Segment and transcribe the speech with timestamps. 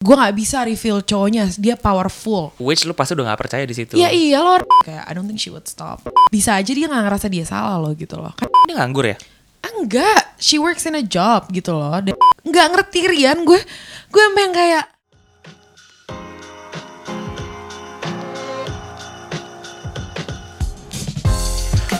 [0.00, 2.56] gue nggak bisa reveal cowoknya dia powerful.
[2.56, 4.00] Which lu pasti udah gak percaya di situ.
[4.00, 6.00] Iya iya loh kayak I don't think she would stop.
[6.32, 8.32] Bisa aja dia nggak ngerasa dia salah loh gitu loh.
[8.32, 9.20] Kan Dia nganggur ya?
[9.60, 12.00] enggak she works in a job gitu loh.
[12.00, 12.16] Dan
[12.48, 13.60] nggak ngerti Rian gue
[14.08, 14.88] gue yang kayak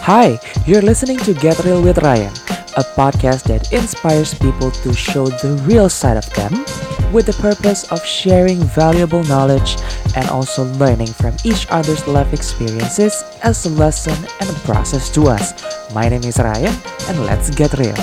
[0.08, 2.32] Hi, you're listening to Get Real with Ryan,
[2.80, 6.64] a podcast that inspires people to show the real side of them
[7.12, 9.76] with the purpose of sharing valuable knowledge
[10.16, 15.28] and also learning from each other's life experiences as a lesson and a process to
[15.28, 15.52] us.
[15.94, 16.74] My name is Ryan,
[17.08, 17.98] and let's get real.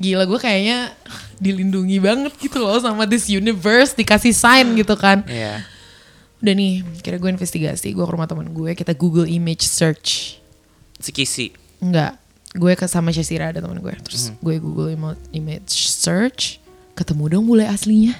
[0.00, 0.96] gila gue kayaknya
[1.40, 5.64] dilindungi banget gitu loh sama this universe dikasih sign gitu kan Iya.
[6.40, 6.72] udah nih
[7.04, 10.39] kira gue investigasi gue ke rumah temen gue kita Google image search
[11.00, 11.50] Si Kisi.
[11.80, 12.20] Enggak,
[12.52, 13.96] gue ke sama Shasira ada temen gue.
[14.04, 14.92] Terus gue Google
[15.32, 16.60] image search,
[16.92, 18.14] ketemu dong bule aslinya.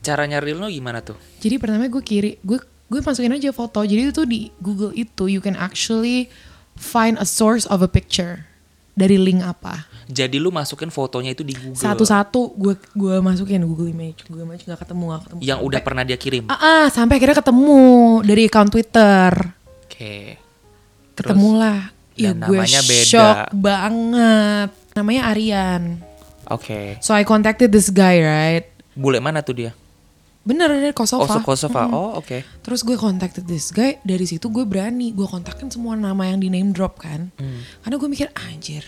[0.00, 1.16] Cara nyari lo gimana tuh?
[1.44, 2.56] Jadi pertama gue kiri, gue
[2.88, 3.84] gue masukin aja foto.
[3.84, 6.32] Jadi itu di Google itu you can actually
[6.80, 8.48] find a source of a picture
[8.96, 9.84] dari link apa.
[10.10, 11.78] Jadi lu masukin fotonya itu di Google.
[11.78, 15.40] Satu-satu gue gue masukin Google image, Google image nggak ketemu nggak ketemu.
[15.44, 16.44] Yang udah pernah dia kirim.
[16.48, 17.78] Ah, ah, sampai akhirnya ketemu
[18.24, 19.30] dari account Twitter.
[19.86, 20.16] Oke.
[21.14, 21.28] Terus?
[21.36, 21.99] Ketemulah.
[22.20, 23.08] Ya Dan gue namanya beda.
[23.08, 24.68] shock banget.
[24.92, 25.82] Namanya Aryan.
[26.50, 27.00] Oke.
[27.00, 28.66] So I contacted this guy, right?
[28.92, 29.72] Bule mana tuh dia?
[30.40, 31.24] Bener dari Kosova.
[31.24, 31.82] Oh, so Kosova.
[31.92, 32.42] Oh, oke.
[32.64, 36.48] Terus gue contacted this guy, dari situ gue berani, gue kontakin semua nama yang di
[36.48, 37.28] name drop kan.
[37.36, 37.60] Hmm.
[37.84, 38.82] Karena gue mikir, anjir,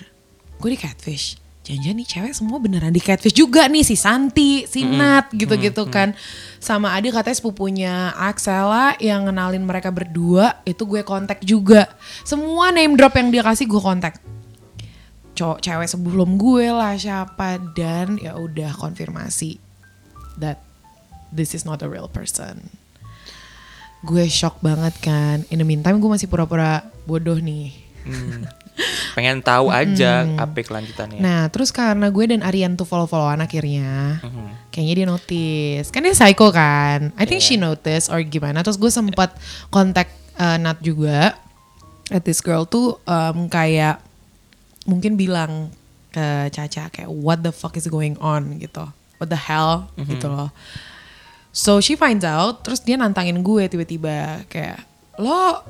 [0.58, 1.36] gue di catfish.
[1.62, 4.98] Jangan-jangan nih cewek semua beneran di catfish juga nih, si Santi, si Hmm.
[4.98, 6.10] Nat, gitu-gitu kan.
[6.58, 11.86] Sama ada katanya sepupunya Axela yang kenalin mereka berdua, itu gue kontak juga.
[12.26, 14.18] Semua name drop yang dia kasih gue kontak.
[15.38, 19.56] Cowok cewek sebelum gue lah siapa dan ya udah konfirmasi
[20.42, 20.60] that
[21.30, 22.74] this is not a real person.
[24.02, 25.46] Gue shock banget kan.
[25.54, 27.70] In the meantime gue masih pura-pura bodoh nih.
[28.02, 28.50] Hmm.
[29.12, 31.20] Pengen tahu aja apa kelanjutannya.
[31.20, 34.20] Nah terus karena gue dan Aryan tuh follow-followan akhirnya.
[34.24, 34.72] Mhm.
[34.72, 35.86] Kayaknya dia notice.
[35.92, 37.12] Kan dia psycho kan.
[37.20, 37.48] I think Iya.
[37.52, 38.64] she notice or gimana.
[38.64, 39.36] Terus gue sempat
[39.68, 40.08] kontak
[40.40, 41.36] uh, Nat juga.
[42.08, 44.00] At this girl tuh um, kayak
[44.88, 45.68] mungkin bilang
[46.12, 48.88] ke Caca kayak what the fuck is going on gitu.
[49.20, 50.50] What the hell gitu loh.
[51.52, 54.80] So she finds out, terus dia nantangin gue tiba-tiba kayak
[55.20, 55.60] lo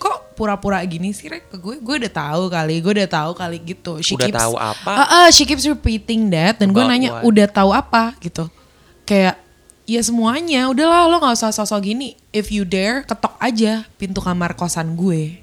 [0.00, 1.76] kok pura-pura gini sih Rek ke gue?
[1.78, 4.00] Gue udah tahu kali, gue udah tahu kali gitu.
[4.00, 4.92] She Udah keeps- tahu apa?
[4.96, 7.28] Ah, ah, she keeps repeating that dan gue nanya what?
[7.28, 8.48] udah tahu apa gitu.
[9.04, 9.36] Kayak
[9.84, 12.16] ya semuanya, udahlah lo nggak usah sosok gini.
[12.32, 15.36] If you dare, ketok aja pintu kamar kosan gue.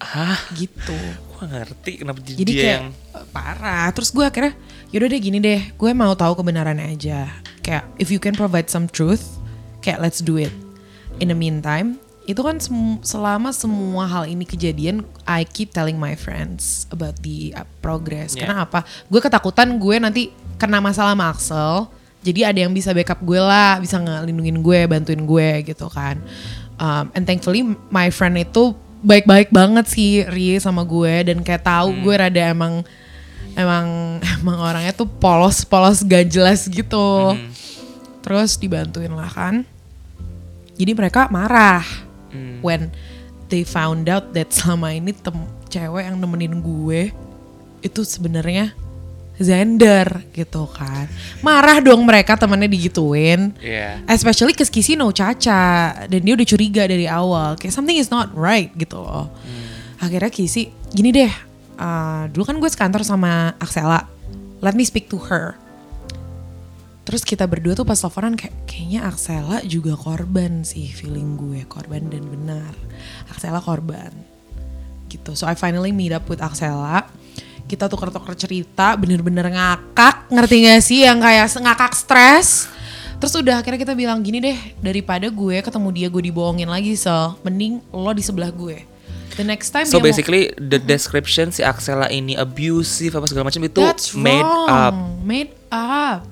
[0.00, 0.40] Hah?
[0.56, 0.96] Gitu.
[1.36, 3.86] Gue ngerti kenapa jadi, Jadi dia kayak yang eh, parah.
[3.92, 4.54] Terus gue akhirnya
[4.90, 7.28] yaudah deh gini deh, gue mau tahu kebenarannya aja.
[7.60, 9.36] Kayak if you can provide some truth,
[9.84, 10.52] kayak let's do it.
[11.20, 16.14] In the meantime, itu kan sem- selama semua hal ini kejadian, I keep telling my
[16.14, 18.38] friends about the uh, progress.
[18.38, 18.46] Yeah.
[18.46, 18.86] Karena apa?
[19.10, 21.90] Gue ketakutan gue nanti kena masalah sama Axel.
[22.22, 26.22] Jadi ada yang bisa backup gue lah, bisa ngelindungin gue, bantuin gue gitu kan.
[26.78, 31.92] Um, and thankfully my friend itu baik-baik banget sih Rie sama gue dan kayak tahu
[32.04, 32.84] gue rada emang
[33.56, 33.86] emang
[34.40, 37.34] emang orangnya tuh polos-polos gak jelas gitu.
[38.20, 39.64] Terus dibantuin lah kan.
[40.76, 42.09] Jadi mereka marah
[42.62, 42.90] when
[43.50, 45.34] they found out that selama ini tem
[45.70, 47.10] cewek yang nemenin gue
[47.80, 48.74] itu sebenarnya
[49.40, 51.08] Zender gitu kan.
[51.40, 53.56] Marah dong mereka temannya digituin.
[53.56, 54.04] Iya.
[54.04, 58.28] Especially ke Kisi no Caca dan dia udah curiga dari awal kayak something is not
[58.36, 59.32] right gitu loh.
[59.96, 61.32] Akhirnya Kisi gini deh,
[61.80, 64.04] uh, dulu kan gue sekantor sama Axela,
[64.60, 65.56] let me speak to her.
[67.00, 72.06] Terus kita berdua tuh pas teleponan kayak kayaknya Axela juga korban sih feeling gue korban
[72.06, 72.72] dan benar.
[73.32, 74.12] Axela korban
[75.10, 75.34] gitu.
[75.34, 77.08] So I finally meet up with Axela.
[77.66, 82.66] Kita tuker-tuker cerita, bener-bener ngakak, ngerti gak sih yang kayak ngakak stres.
[83.22, 87.38] Terus udah akhirnya kita bilang gini deh, daripada gue ketemu dia gue dibohongin lagi so,
[87.46, 88.82] mending lo di sebelah gue.
[89.38, 93.46] The next time So dia mau- basically the description si Axela ini abusive apa segala
[93.46, 94.94] macam itu That's made up.
[95.22, 96.26] Made up.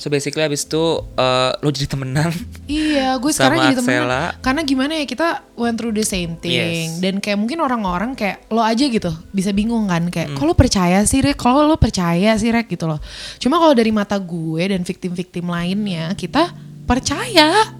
[0.00, 2.32] So basically abis itu uh, lo jadi temenan.
[2.64, 4.00] Iya, gue sekarang jadi temen.
[4.00, 4.22] Axela.
[4.40, 7.04] Karena gimana ya kita went through the same thing Yes.
[7.04, 11.20] dan kayak mungkin orang-orang kayak lo aja gitu bisa bingung kan kayak kalau percaya sih
[11.20, 12.96] Rek, kalau lo percaya sih Rek gitu loh.
[13.36, 16.48] Cuma kalau dari mata gue dan victim-victim lainnya kita
[16.88, 17.76] percaya.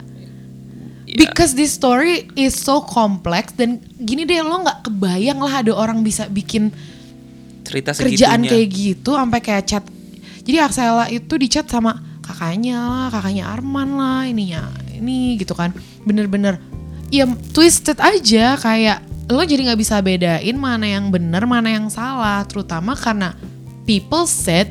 [1.09, 1.17] Yeah.
[1.17, 6.05] Because this story is so complex dan gini deh lo nggak kebayang lah ada orang
[6.05, 6.69] bisa bikin
[7.65, 8.51] cerita kerjaan segitunya.
[8.53, 9.85] kayak gitu sampai kayak chat.
[10.45, 15.75] Jadi Axela itu di chat sama kakaknya lah, kakaknya Arman lah, ininya ini gitu kan.
[16.07, 16.63] Bener-bener
[17.11, 22.43] ya twisted aja kayak lo jadi nggak bisa bedain mana yang bener mana yang salah,
[22.47, 23.35] terutama karena
[23.83, 24.71] people said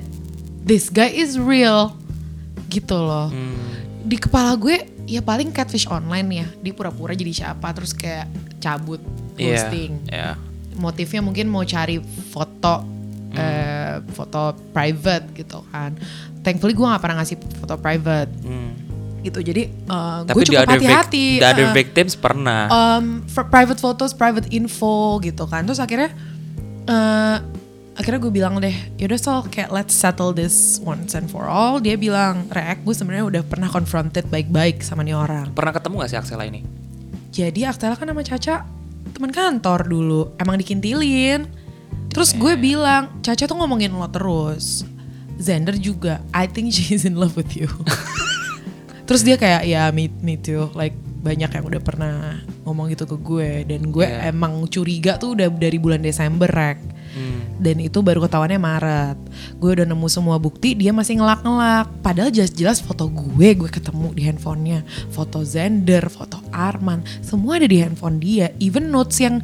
[0.63, 1.95] this guy is real
[2.67, 3.31] gitu loh.
[3.31, 3.55] Hmm.
[4.07, 8.27] Di kepala gue ya paling catfish online ya, dia pura-pura jadi siapa terus kayak
[8.59, 8.99] cabut
[9.39, 10.35] Iya, ghosting iya.
[10.75, 13.37] motifnya mungkin mau cari foto Hmm.
[13.37, 15.93] eh, foto private gitu kan.
[16.49, 18.71] Thankfully gue gak pernah ngasih foto private Hmm.
[19.19, 19.39] gitu.
[19.39, 21.25] Jadi eh, Tapi gue cukup hati-hati.
[21.37, 22.65] the other eh, victims pernah.
[22.67, 25.61] um, private photos, private info gitu kan.
[25.63, 26.09] Terus akhirnya
[26.85, 27.37] eh
[27.93, 31.77] akhirnya gue bilang deh, yaudah so kayak let's settle this once and for all.
[31.77, 35.51] Dia bilang, Rek, gue sebenarnya udah pernah confronted baik-baik sama nih orang.
[35.51, 36.63] pernah ketemu gak sih Axela ini?
[37.29, 38.63] Jadi Aktela kan sama Caca
[39.11, 41.43] teman kantor dulu, emang dikintilin.
[42.07, 44.87] Terus gue bilang, Caca tuh ngomongin lo terus.
[45.39, 47.71] Xander juga, I think she's in love with you.
[49.07, 50.69] Terus dia kayak, ya me, me too.
[50.77, 52.13] Like banyak yang udah pernah
[52.67, 53.51] ngomong gitu ke gue.
[53.65, 54.29] Dan gue Yeah.
[54.29, 56.77] emang curiga tuh udah dari bulan Desember, Rek.
[57.09, 57.57] Hmm.
[57.57, 59.17] Dan itu baru ketahuannya Maret.
[59.57, 61.89] Gue udah nemu semua bukti, dia masih ngelak-ngelak.
[62.05, 64.85] Padahal jelas-jelas foto gue, gue ketemu di handphonenya.
[65.09, 68.53] Foto Zender, foto Arman, semua ada di handphone dia.
[68.61, 69.41] Even notes yang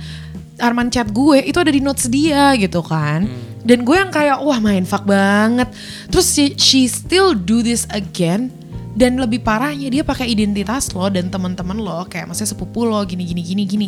[0.56, 3.28] Arman chat gue, itu ada di notes dia gitu kan.
[3.62, 5.68] Dan gue yang kayak, wah main fuck banget.
[6.08, 8.54] Terus she, she still do this again.
[8.96, 13.28] Dan lebih parahnya dia pakai identitas lo dan teman-teman lo kayak maksudnya sepupu lo gini
[13.28, 13.88] gini gini gini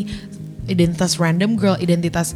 [0.67, 2.35] identitas random girl identitas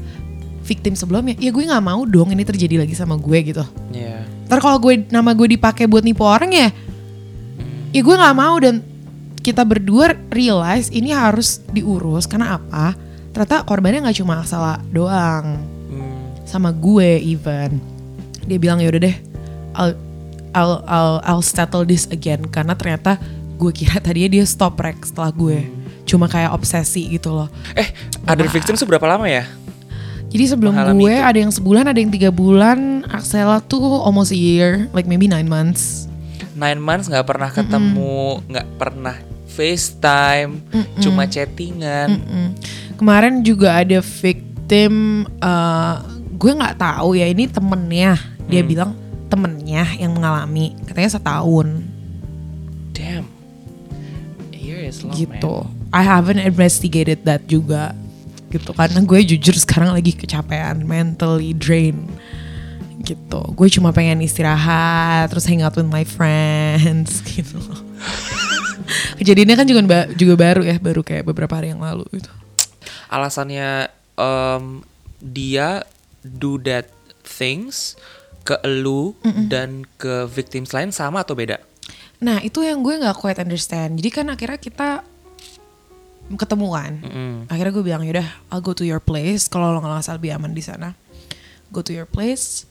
[0.64, 3.60] victim sebelumnya ya gue nggak mau dong ini terjadi lagi sama gue gitu
[3.92, 4.24] Iya.
[4.48, 6.72] ntar kalau gue nama gue dipakai buat nipu orang ya
[7.92, 8.80] ya gue nggak mau dan
[9.44, 12.96] kita berdua realize ini harus diurus karena apa
[13.32, 16.24] ternyata korbannya nggak cuma salah doang Hmm.
[16.44, 17.84] sama gue even
[18.42, 19.16] dia bilang yaudah deh
[19.72, 19.92] I'll,
[20.52, 23.20] I'll, I'll, I'll settle this again karena ternyata
[23.56, 25.68] gue kira tadinya dia stop rek setelah gue
[26.04, 27.92] cuma kayak obsesi gitu loh Eh,
[28.24, 29.44] other victims tuh berapa lama ya?
[30.28, 31.28] Jadi sebelum Mengalami gue itu.
[31.28, 33.04] ada yang sebulan, ada yang tiga bulan.
[33.06, 36.08] Axela tuh almost a year, like maybe nine months.
[36.56, 39.20] Nine months nggak pernah ketemu, nggak pernah
[39.52, 40.64] FaceTime,
[40.98, 42.10] cuma chattingan.
[42.18, 42.50] Mm.
[43.02, 45.96] Kemarin juga ada victim, eh,
[46.38, 48.14] gue nggak tahu ya ini temennya.
[48.46, 48.94] Dia bilang
[49.26, 51.82] temennya yang mengalami, katanya setahun
[52.92, 53.26] Damn.
[54.54, 55.66] A year is long, gitu.
[55.66, 55.90] man.
[55.90, 57.98] I haven't investigated that juga
[58.52, 62.06] gitu karena gue jujur sekarang lagi kecapean, mentally drained
[63.02, 63.42] gitu.
[63.58, 67.58] Gue cuma pengen istirahat, terus hang out with my friends gitu.
[69.18, 69.82] Kejadiannya kan juga
[70.14, 72.30] juga baru ya, baru kayak beberapa hari yang lalu gitu.
[73.12, 74.82] Alasannya em,
[75.20, 75.84] dia
[76.24, 76.88] do that
[77.22, 78.00] things
[78.42, 79.14] ke elu
[79.46, 81.62] dan ke victims lain sama atau beda?
[82.22, 84.00] Nah itu yang gue nggak quite understand.
[84.00, 84.90] Jadi kan akhirnya kita
[86.32, 87.02] ketemuan.
[87.04, 87.34] Mm-mm.
[87.52, 89.46] Akhirnya gue bilang yaudah, I'll go to your place.
[89.46, 90.96] Kalau lo nggak ngerasa lebih aman di sana,
[91.70, 92.64] go to your place.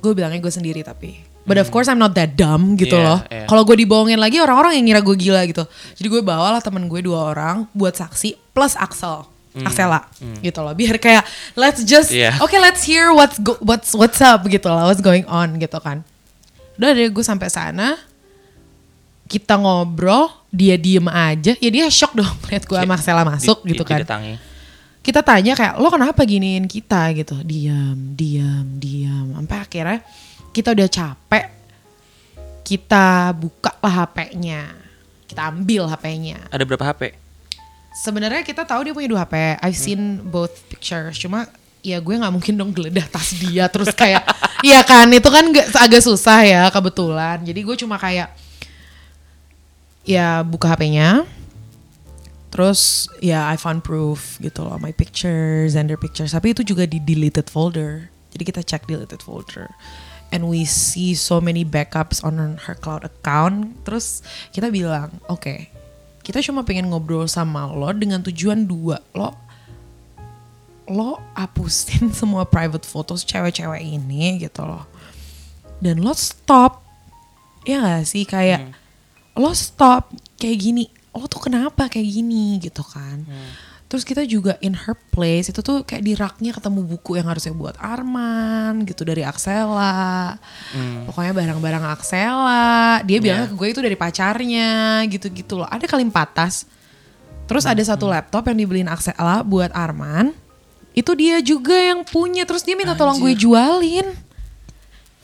[0.00, 1.22] Gue bilangnya gue sendiri tapi.
[1.42, 3.20] But of course I'm not that dumb gitu Yeah, loh.
[3.26, 3.46] yeah.
[3.50, 5.66] Kalau gue dibohongin lagi orang-orang yang ngira gue gila gitu.
[5.98, 9.26] Jadi gue bawalah temen gue dua orang buat saksi plus Axel.
[9.54, 10.08] Axela
[10.40, 10.72] gitu loh.
[10.72, 12.36] Biar kayak let's just Yeah.
[12.38, 16.00] oke let's hear what's go- what's what's up gitu loh what's going on gitu kan.
[16.74, 18.00] Udah deh gue sampai sana.
[19.24, 21.52] Kita ngobrol dia diem aja.
[21.54, 24.00] Ya dia shock dong lihat gue sama Axela masuk Di- gitu di- kan.
[24.00, 24.34] didatangi.
[25.02, 27.10] kita tanya kayak lo kenapa giniin kita?
[27.12, 27.34] gitu.
[27.42, 29.98] Diam diam diam sampai akhirnya
[30.48, 31.44] kita udah capek.
[32.62, 34.70] Kita buka lah HP-nya
[35.26, 37.16] kita ambil HP-nya Ada berapa HP?
[37.92, 41.20] Sebenarnya kita tahu dia punya dua HP I've seen both pictures.
[41.20, 41.46] Cuma
[41.84, 43.68] ya gue nggak mungkin dong geledah tas dia.
[43.68, 44.24] Terus kayak
[44.64, 47.44] iya kan itu kan gak, agak susah ya kebetulan.
[47.44, 48.32] Jadi gue cuma kayak
[50.02, 51.22] ya buka HP-nya
[52.52, 56.32] terus ya I found proof gitu loh my pictures and their pictures.
[56.32, 58.08] Tapi itu juga di deleted folder.
[58.32, 59.68] Jadi kita cek deleted folder.
[60.32, 63.84] And we see so many backups on her cloud account.
[63.84, 65.68] Terus kita bilang oke
[66.22, 69.34] kita cuma pengen ngobrol sama lo dengan tujuan dua lo
[70.90, 74.86] lo hapusin semua private photos cewek-cewek ini gitu loh.
[75.82, 76.82] Dan lo stop
[77.66, 78.26] ya gak sih?
[78.26, 78.74] Kayak
[79.38, 83.24] lo stop kayak gini lo tuh kenapa kayak gini gitu kan
[83.92, 87.52] terus kita juga in her place itu tuh kayak di raknya ketemu buku yang harusnya
[87.52, 90.40] buat Arman gitu dari Axela
[91.04, 96.28] pokoknya barang-barang Axela dia bilang ke gue itu dari pacarnya gitu-gitu loh ada kali empat
[96.32, 96.64] tas
[97.52, 100.32] Terus ada satu laptop yang dibeliin Axela buat Arman.
[100.96, 102.48] Itu dia juga yang punya.
[102.48, 104.08] Terus dia minta tolong gue jualin.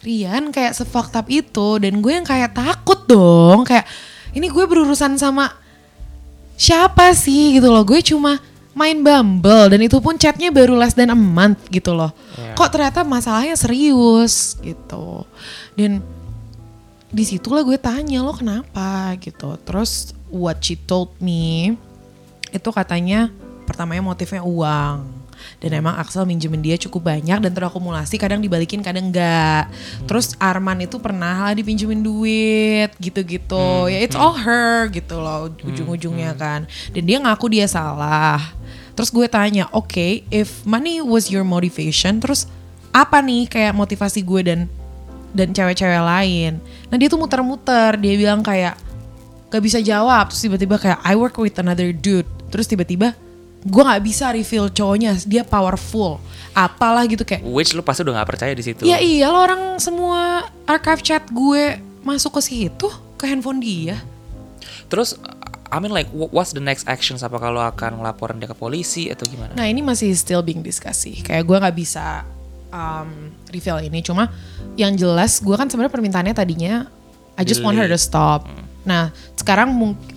[0.05, 1.81] Rian kayak se-fucked up itu.
[1.81, 3.65] Dan gue yang kayak takut dong.
[3.65, 3.89] Kayak
[4.37, 5.57] ini gue berurusan sama
[6.59, 7.81] siapa sih gitu loh.
[7.87, 8.45] Gue cuma
[8.79, 9.67] main Bumble.
[9.75, 12.15] Dan itu pun chatnya baru less than a month gitu loh.
[12.39, 12.55] Iya.
[12.55, 15.27] Kok ternyata masalahnya serius gitu.
[15.75, 15.99] Dan
[17.11, 19.19] di situlah gue tanya lo kenapa?
[19.19, 19.59] gitu.
[19.67, 21.75] Terus what she told me
[22.55, 23.35] itu katanya
[23.67, 25.19] pertamanya motifnya uang.
[25.59, 29.71] Dan emang Axel minjemin dia cukup banyak dan terakumulasi kadang dibalikin kadang enggak.
[30.07, 33.87] Terus Arman itu pernah lah dipinjemin duit gitu-gitu.
[33.87, 36.67] Ya it's all her gitu loh ujung-ujungnya kan.
[36.91, 38.58] Dan dia ngaku dia salah
[38.99, 42.51] terus gue tanya oke if money was your motivation terus
[42.91, 44.61] apa nih kayak motivasi gue dan
[45.33, 46.57] dan cewek-cewek lain.
[46.89, 48.81] Nah dia tuh muter-muter, dia bilang kayak
[49.49, 53.17] gak bisa jawab, terus tiba-tiba kayak I work with another dude, terus tiba-tiba
[53.59, 56.23] gue nggak bisa reveal cowoknya, dia powerful,
[56.55, 57.43] apalah gitu kayak.
[57.45, 58.87] Which lu pasti udah gak percaya di situ.
[58.87, 61.77] Ya iya lo orang semua archive chat gue
[62.07, 62.89] masuk ke situ
[63.19, 64.01] ke handphone dia.
[64.89, 65.21] Terus
[65.69, 69.13] I mean like wh- what's the next actions apa kalau akan ngelaporin dia ke polisi
[69.13, 69.53] atau gimana?
[69.53, 71.21] Nah ini masih still being discussed sih.
[71.21, 72.25] Kayak gue nggak bisa
[72.73, 74.01] um, reveal ini.
[74.01, 74.33] Cuma
[74.81, 76.89] yang jelas gue kan sebenarnya permintaannya tadinya
[77.37, 78.49] I just want her to stop.
[78.89, 79.69] Nah sekarang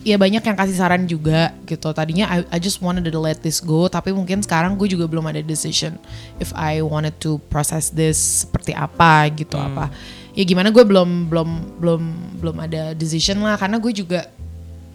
[0.07, 1.91] ya banyak yang kasih saran juga gitu.
[1.91, 3.91] Tadinya I, I just wanted to let this go.
[3.91, 5.99] Tapi mungkin sekarang gue juga belum ada decision
[6.39, 9.91] if I wanted to process this seperti apa gitu apa.
[10.31, 11.49] Ya gimana gue belum belum
[11.83, 12.01] belum
[12.39, 14.31] belum ada decision lah karena gue juga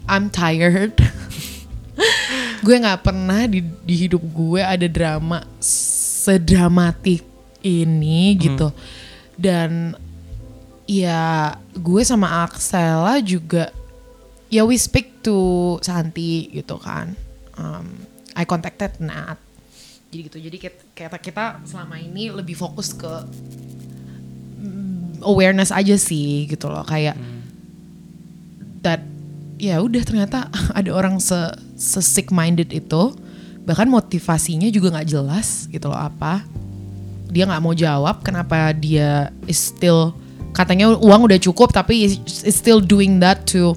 [0.07, 0.95] I'm tired.
[2.65, 7.27] gue nggak pernah di, di hidup gue ada drama sedramatik
[7.61, 8.71] ini gitu.
[9.35, 9.93] Dan
[10.87, 13.69] ya gue sama Axela juga
[14.47, 17.13] ya we speak to Santi gitu kan.
[17.59, 19.37] Um, I contacted Nat.
[20.07, 20.57] Jadi gitu jadi
[20.95, 23.11] kita, kita selama ini lebih fokus ke
[24.63, 26.87] mm, awareness aja sih gitu loh.
[26.87, 27.36] Kayak that
[29.57, 30.47] ya udah ternyata
[30.79, 31.35] ada orang se,
[31.75, 33.13] se sick minded itu.
[33.67, 36.45] Bahkan motivasinya juga nggak jelas gitu loh apa.
[37.27, 40.15] Dia nggak mau jawab kenapa dia is still
[40.55, 42.15] katanya uang udah cukup tapi is,
[42.55, 43.75] still doing that to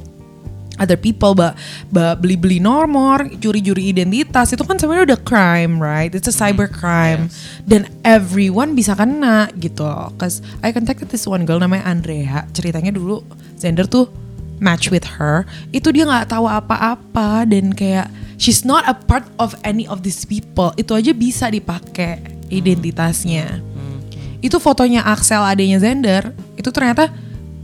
[0.79, 1.35] other people.
[1.35, 1.59] Ba,
[1.91, 6.15] ba beli beli nomor curi-curi identitas itu kan sebenarnya udah crime right?
[6.15, 7.27] It's a cyber crime.
[7.67, 10.15] Dan everyone bisa kena gitu loh.
[10.15, 12.47] Cause I contacted this one girl namanya Andrea.
[12.55, 13.27] Ceritanya dulu
[13.59, 14.20] Zender tuh
[14.61, 19.57] match with her itu dia nggak tahu apa-apa dan kayak she's not a part of
[19.67, 20.71] any of these people.
[20.76, 22.21] Itu aja bisa dipakai
[22.52, 23.61] identitasnya.
[24.40, 27.12] Itu fotonya Axel adanya Zender itu ternyata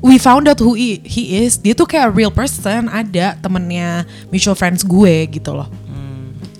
[0.04, 1.56] we found out who he, he is.
[1.56, 5.68] Dia tuh kayak real person ada temennya mutual friends gue gitu loh.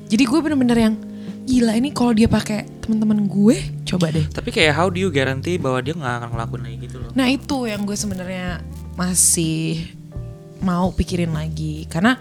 [0.07, 0.95] Jadi gue bener-bener yang
[1.47, 4.27] gila ini kalau dia pakai teman-teman gue coba deh.
[4.31, 7.11] Tapi kayak how do you guarantee bahwa dia nggak akan ngelakuin lagi gitu loh?
[7.13, 8.63] Nah itu yang gue sebenarnya
[8.97, 9.85] masih
[10.61, 12.17] mau pikirin lagi karena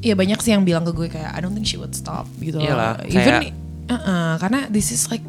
[0.00, 2.58] ya banyak sih yang bilang ke gue kayak I don't think she would stop gitu.
[2.58, 2.66] loh.
[2.66, 3.54] Iyalah, Even kayak-
[3.86, 5.22] uh-uh, karena this is like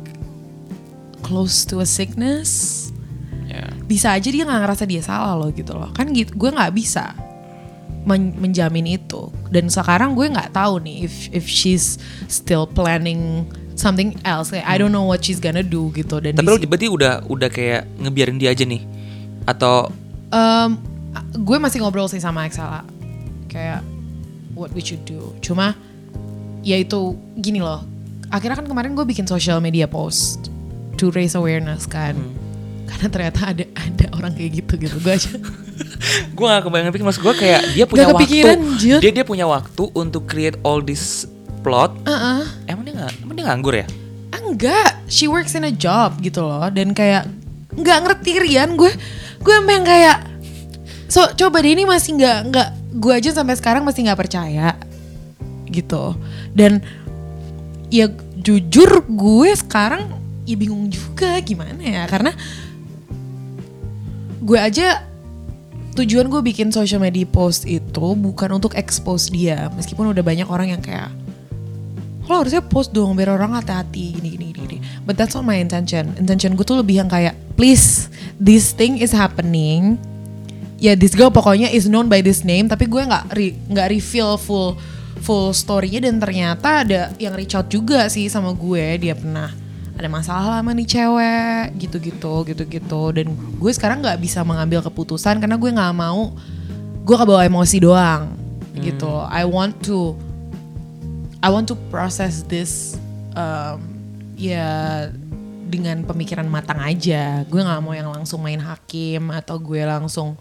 [1.21, 2.89] close to a sickness.
[3.45, 3.69] Ya.
[3.85, 5.91] Bisa aja dia nggak ngerasa dia salah loh gitu loh.
[5.93, 7.13] Kan gitu gue nggak bisa
[8.03, 9.29] men- menjamin itu.
[9.47, 14.49] Dan sekarang gue nggak tahu nih if if she's still planning something else.
[14.49, 16.17] Kayak, I don't know what she's gonna do gitu.
[16.17, 18.81] Dan Tapi si- berarti udah udah kayak ngebiarin dia aja nih?
[19.45, 19.91] Atau
[20.33, 20.81] Um,
[21.33, 22.85] gue masih ngobrol sih sama Axela
[23.49, 23.85] kayak
[24.57, 25.33] what we should do.
[25.41, 25.77] Cuma
[26.65, 27.85] ya itu gini loh.
[28.33, 30.49] Akhirnya kan kemarin gue bikin social media post
[30.97, 32.17] to raise awareness kan.
[32.89, 34.97] Karena ternyata ada ada orang kayak gitu gitu.
[35.01, 35.31] Gue aja
[36.37, 38.99] gue gak kebayang pikir maksud gue kayak dia punya waktu kepikiran, Jun.
[39.01, 41.25] dia dia punya waktu untuk create all this
[41.65, 43.87] plot uh emang dia nggak emang dia nganggur ya
[44.43, 47.25] enggak, she works in a job gitu loh dan kayak
[47.73, 48.91] nggak ngerti Rian gue
[49.41, 50.32] gue emang kayak
[51.13, 54.73] so coba deh ini masih nggak nggak gue aja sampai sekarang masih nggak percaya
[55.69, 56.17] gitu
[56.57, 56.81] dan
[57.93, 58.09] ya
[58.41, 60.09] jujur gue sekarang
[60.49, 62.33] ya bingung juga gimana ya karena
[64.41, 65.05] gue aja
[65.93, 70.73] tujuan gue bikin social media post itu bukan untuk expose dia meskipun udah banyak orang
[70.73, 71.13] yang kayak
[72.25, 74.77] lo harusnya post dong biar orang hati-hati gini gini gini.
[75.03, 76.15] But that's not my intention.
[76.15, 78.07] Intention gue tuh lebih yang kayak please
[78.39, 79.99] this thing is happening.
[80.83, 84.35] Ya this girl pokoknya is known by this name tapi gue nggak re- nggak reveal
[84.35, 84.75] full
[85.23, 88.99] full story-nya dan ternyata ada yang reach out juga sih sama gue.
[88.99, 89.47] Dia pernah
[89.95, 93.01] ada masalah sama nih cewek gitu-gitu gitu-gitu.
[93.15, 96.35] Dan gue sekarang nggak bisa mengambil keputusan karena gue nggak mau
[97.07, 98.35] gue kebawa emosi doang
[98.75, 99.23] gitu.
[99.31, 100.19] I want to
[101.39, 102.99] I want to process this
[103.39, 103.79] um,
[104.35, 105.07] ya
[105.63, 107.47] dengan pemikiran matang aja.
[107.47, 110.35] Gue nggak mau yang langsung main hakim atau gue langsung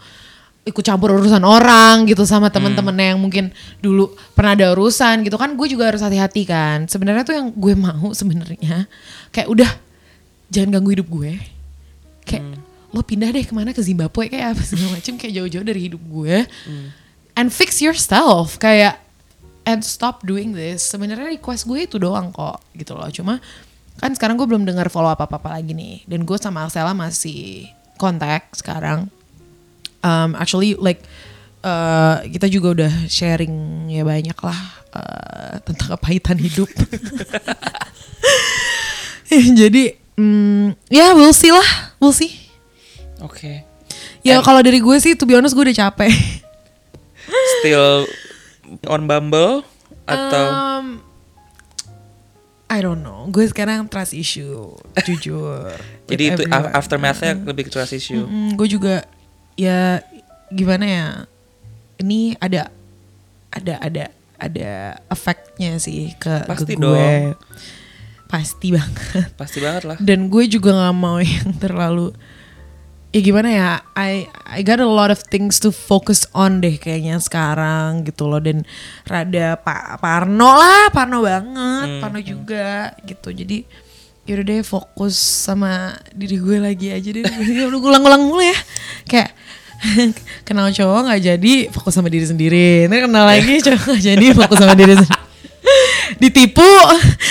[0.62, 3.50] ikut campur urusan orang gitu sama temen-temennya yang mungkin
[3.83, 6.87] dulu pernah ada urusan gitu kan gue juga harus hati-hati kan.
[6.87, 8.87] Sebenarnya tuh yang gue mau sebenarnya
[9.35, 9.71] kayak udah
[10.54, 11.35] jangan ganggu hidup gue.
[12.23, 12.62] Kayak
[12.95, 16.02] lo pindah deh ke mana ke Zimbabwe kayak apa segala macem kayak jauh-jauh dari hidup
[16.07, 16.47] gue.
[17.35, 19.02] And fix yourself kayak
[19.66, 20.87] and stop doing this.
[20.87, 23.11] Sebenarnya request gue itu doang kok gitu loh.
[23.11, 23.42] Cuma
[23.99, 26.07] kan sekarang gue belum dengar follow up apa apa lagi nih.
[26.07, 27.66] Dan gue sama Axela masih
[27.99, 29.11] kontak sekarang
[30.02, 31.00] um, actually like
[31.62, 34.59] uh, kita juga udah sharing ya banyak lah
[34.92, 36.68] uh, tentang kepahitan hidup
[39.62, 41.66] jadi mm, ya we'll see lah
[41.99, 42.30] we'll see
[43.23, 43.62] Oke.
[44.26, 46.11] ya kalau dari gue sih to be honest gue udah capek
[47.62, 48.11] Still
[48.90, 49.62] on Bumble
[50.11, 50.87] atau Um,
[52.73, 53.28] I don't know.
[53.28, 54.73] Gue sekarang trust issue,
[55.04, 55.76] jujur.
[56.11, 56.73] jadi itu everyone.
[56.73, 58.25] af- aftermathnya lebih ke trust issue.
[58.25, 59.04] Mm, gue juga
[59.56, 60.00] ya
[60.52, 61.06] gimana ya?
[62.02, 62.73] Ini ada
[63.52, 64.04] ada ada
[64.42, 64.71] ada
[65.06, 66.82] efeknya sih ke, ke Pasti gue.
[66.82, 67.38] dong.
[68.26, 69.28] Pasti banget.
[69.38, 69.97] Pasti banget lah.
[70.00, 72.11] Dan gue juga nggak mau yang terlalu
[73.12, 77.21] ya gimana ya I I got a lot of things to focus on deh kayaknya
[77.21, 78.64] sekarang gitu loh dan
[79.04, 83.68] rada Pak Parno lah Parno banget Parno juga gitu jadi
[84.25, 88.56] yaudah deh fokus sama diri gue lagi aja deh udah ulang-ulang mulu ya
[89.06, 89.35] kayak
[90.47, 92.87] kenal cowok nggak jadi fokus sama diri sendiri.
[92.87, 95.30] Ini kenal lagi cowok nggak jadi fokus sama diri sendiri
[96.23, 96.71] ditipu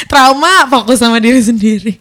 [0.07, 1.93] trauma fokus sama diri sendiri.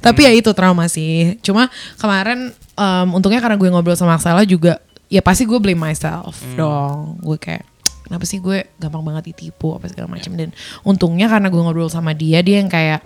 [0.00, 1.36] Tapi ya itu trauma sih.
[1.44, 1.68] Cuma
[2.00, 4.80] kemarin em, untungnya karena gue ngobrol sama Aksela juga
[5.12, 7.20] ya pasti gue blame myself dong.
[7.20, 7.64] Gue kayak
[8.08, 10.50] kenapa sih gue gampang banget ditipu apa segala macam dan
[10.84, 13.00] untungnya karena gue ngobrol sama dia dia yang kayak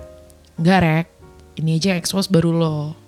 [0.59, 1.07] enggak rek.
[1.59, 3.08] Ini aja yang expose baru lo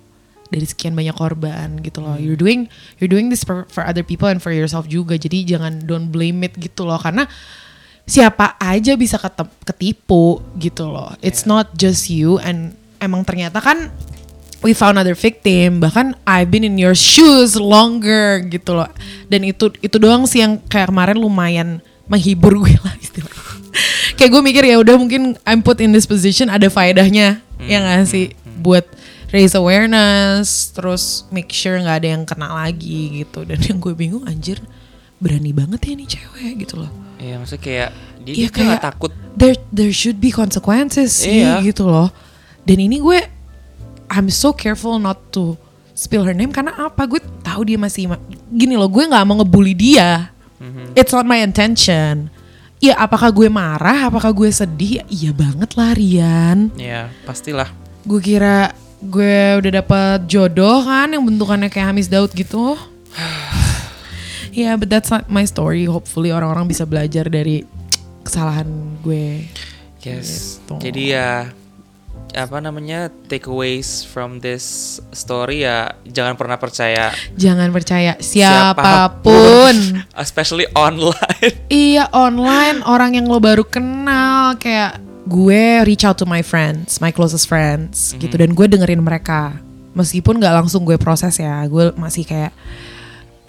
[0.51, 2.19] dari sekian banyak korban gitu loh.
[2.19, 2.67] You're doing
[2.99, 5.15] you're doing this for, for other people and for yourself juga.
[5.15, 6.99] Jadi jangan don't blame it gitu loh.
[6.99, 7.23] Karena
[8.03, 9.15] siapa aja bisa
[9.63, 11.15] ketipu gitu loh.
[11.23, 12.35] It's not just you.
[12.43, 13.95] And emang ternyata kan
[14.59, 15.79] we found other victim.
[15.79, 18.91] Bahkan I've been in your shoes longer gitu loh.
[19.31, 21.79] Dan itu itu doang sih yang kayak kemarin lumayan
[22.11, 23.39] menghibur gue lah istilahnya.
[24.19, 27.39] kayak gue mikir ya udah mungkin I'm put in this position ada faedahnya.
[27.61, 28.35] Ya gak sih?
[28.61, 28.85] buat
[29.31, 34.23] raise awareness terus make sure nggak ada yang kena lagi gitu dan yang gue bingung
[34.23, 34.59] anjir
[35.17, 37.89] berani banget ya nih cewek gitu loh Iya, maksudnya kayak
[38.19, 39.11] dia, Iya, nggak kayak- takut.
[39.31, 41.61] there there should be consequences sih Iya.
[41.61, 42.09] gitu loh.
[42.61, 43.21] Dan ini gue
[44.09, 45.53] I'm so careful not to
[45.93, 47.05] spill her name karena apa?
[47.05, 50.33] Gue tahu dia masih ma- gini loh, gue nggak mau ngebully dia.
[50.91, 52.33] It's not my intention.
[52.77, 54.99] Ya apakah gue marah, apakah gue sedih?
[54.99, 56.73] Ya, iya banget lah Rian.
[56.73, 57.69] Iya, pastilah.
[58.01, 62.77] Gue kira gue udah dapet jodoh kan yang bentukannya kayak Hamis Daud gitu.
[64.51, 65.87] Ya, yeah, but that's not my story.
[65.87, 67.63] Hopefully orang-orang bisa belajar dari
[68.21, 68.67] kesalahan
[69.01, 69.47] gue.
[70.03, 70.59] Yes.
[70.61, 70.75] Gitu.
[70.91, 71.49] Jadi ya
[72.31, 79.19] apa namanya takeaways from this story ya jangan pernah percaya Jangan percaya siapa pun, siapa
[79.19, 79.75] pun.
[80.23, 81.55] especially online.
[81.67, 87.13] iya online orang yang lo baru kenal kayak gue reach out to my friends, my
[87.13, 89.57] closest friends gitu dan gue dengerin mereka.
[89.91, 92.55] Meskipun nggak langsung gue proses ya, gue masih kayak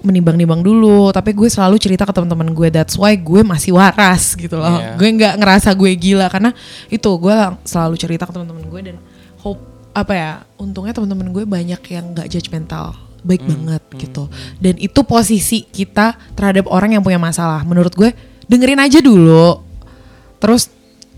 [0.03, 1.15] menimbang-nimbang dulu.
[1.15, 2.69] Tapi gue selalu cerita ke teman-teman gue.
[2.69, 4.75] That's why gue masih waras gitu loh.
[4.75, 4.99] Iya.
[4.99, 6.51] Gue nggak ngerasa gue gila karena
[6.91, 8.97] itu gue selalu cerita ke teman-teman gue dan
[9.41, 14.27] hope apa ya untungnya teman-teman gue banyak yang nggak judgmental baik banget gitu
[14.59, 18.11] dan itu posisi kita terhadap orang yang punya masalah menurut gue
[18.51, 19.63] dengerin aja dulu
[20.43, 20.73] terus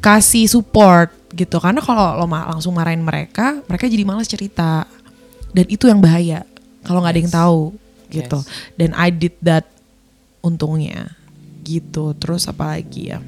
[0.05, 1.57] kasih support gitu.
[1.57, 4.85] Karena kalau lo ma- langsung marahin mereka mereka jadi malas cerita.
[5.57, 6.45] Dan itu yang bahaya
[6.85, 7.61] kalau nggak ada yang tahu
[8.13, 8.39] gitu.
[8.45, 8.77] Yes.
[8.77, 9.65] dan I did that
[10.45, 11.17] untungnya
[11.65, 12.13] gitu.
[12.21, 13.25] Terus apa lagi ya?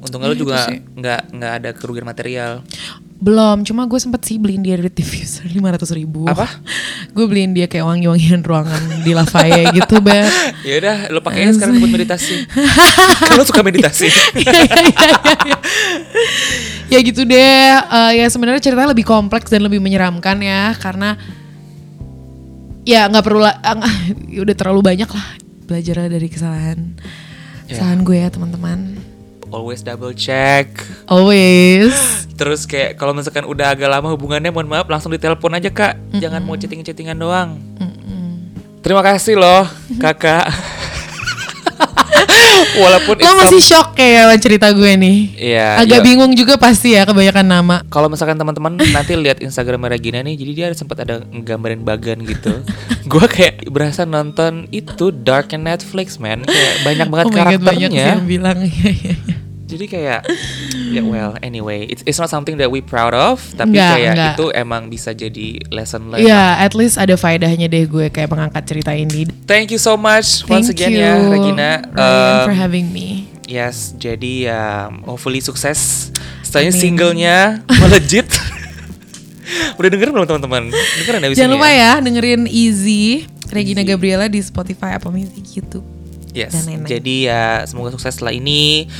[0.00, 2.64] Untungnya lu Itu juga nggak nggak ada kerugian material.
[3.16, 6.44] Belum cuma gue sempet sih beliin dia dari diffuser lima ratus ribu Apa?
[7.16, 10.28] gue beliin dia kayak wangi-wangian ruangan di Lafayette gitu bet
[10.60, 12.42] Ya udah, lu pakai sekarang buat meditasi.
[13.22, 14.10] Kalau suka meditasi.
[14.34, 15.56] Iya, iya, iya,
[16.88, 21.14] ya gitu deh Eh, ya sebenarnya ceritanya lebih kompleks dan lebih menyeramkan ya karena
[22.82, 23.96] ya nggak perlu lah ah, nggak-
[24.42, 25.26] udah terlalu banyak lah
[25.64, 26.94] belajar dari kesalahan
[27.64, 27.74] Ya.
[27.74, 28.78] kesalahan gue ya teman-teman
[29.56, 30.68] Always double check.
[31.08, 31.96] always
[32.38, 35.96] Terus kayak kalau misalkan udah agak lama hubungannya, mohon maaf langsung ditelepon aja kak.
[36.12, 37.56] Jangan mau chatting-chattingan doang.
[38.84, 39.64] Terima kasih loh
[39.96, 40.44] kakak.
[42.76, 45.18] Walaupun Lo masih some- shock kayak sama cerita gue nih.
[45.34, 46.04] Iya, Agak iya.
[46.04, 47.76] bingung juga pasti ya kebanyakan nama.
[47.88, 52.52] Kalau misalkan teman-teman nanti lihat Instagram Regina nih, jadi dia sempat ada nggambarin bagan gitu.
[53.10, 56.44] gua kayak berasa nonton itu Dark and Netflix, man.
[56.44, 58.06] Kayak banyak banget oh my god banyak sih karakternya.
[58.12, 58.58] yang bilang.
[59.66, 60.22] Jadi kayak
[60.88, 64.34] ya well, anyway, it's, it's not something that we proud of, tapi Enggak, kayak enggak.
[64.38, 66.22] itu emang bisa jadi lesson learned.
[66.22, 69.26] Iya, at least ada faedahnya deh gue kayak mengangkat cerita ini.
[69.42, 71.70] Thank you so much once Thank again you, ya Regina.
[71.82, 73.26] Ryan, Um, for having me.
[73.44, 74.62] Yes, jadi ya
[75.02, 76.10] hopefully sukses.
[76.40, 77.36] Setelahnya singlenya
[77.82, 78.30] melejit.
[79.78, 80.70] Udah dengerin belum teman-teman?
[80.70, 81.98] Dengerin abis Jangan lupa ya.
[81.98, 83.90] ya dengerin Easy Regina Easy.
[83.90, 85.86] Gabriela di Spotify, Apple Music, YouTube.
[86.30, 86.52] Yes.
[86.52, 86.82] dan.
[86.84, 88.90] Jadi ya semoga sukses setelah ini.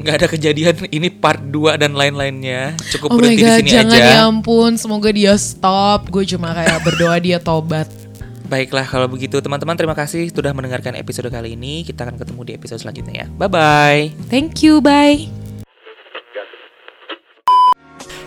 [0.00, 2.72] Nggak ada kejadian ini part 2 dan lain-lainnya.
[2.88, 4.08] Cukup Oh berhenti di sini jangan aja.
[4.16, 6.08] ya ampun, semoga dia stop.
[6.08, 7.84] Gue cuma kayak berdoa dia tobat.
[8.48, 11.84] Baiklah kalau begitu teman-teman terima kasih sudah mendengarkan episode kali ini.
[11.84, 13.26] Kita akan ketemu di episode selanjutnya ya.
[13.36, 14.02] Bye bye.
[14.32, 15.28] Thank you, bye.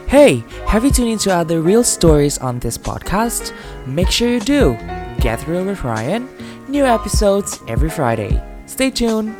[0.08, 3.50] Hey, have you tuned into other real stories on this podcast?
[3.90, 4.78] Make sure you do.
[5.18, 6.30] Get Real with Ryan.
[6.70, 8.38] New episodes every Friday.
[8.70, 9.34] Stay tuned.